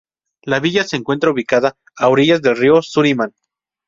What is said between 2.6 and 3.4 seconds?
Surinam.